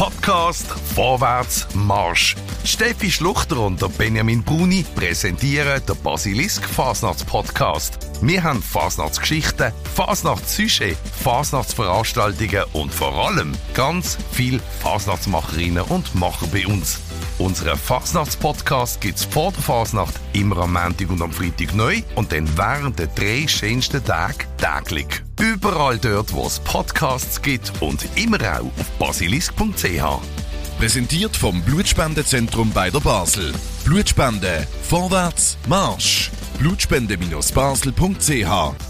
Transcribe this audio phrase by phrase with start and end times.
[0.00, 2.34] Podcast Vorwärts Marsch.
[2.64, 7.98] Steffi Schluchter und der Benjamin Bruni präsentieren den Basilisk Fasnachts Podcast.
[8.22, 16.98] Wir haben Fasnachtsgeschichten, Fasnachtssüche, Fasnachtsveranstaltungen und vor allem ganz viel Fasnachtsmacherinnen und Macher bei uns.
[17.36, 22.32] Unseren Fasnachts-Podcast gibt es vor der Fasnacht immer am Montag und am Freitag neu und
[22.32, 25.22] dann während der drei schönsten Tage täglich.
[25.40, 30.02] Überall dort, wo es Podcasts gibt und immer auch auf basilisk.ch.
[30.78, 33.52] Präsentiert vom Blutspendezentrum bei der Basel.
[33.84, 34.66] Blutspende.
[34.82, 35.58] Vorwärts.
[35.66, 36.30] Marsch.
[36.58, 38.89] Blutspende-basel.ch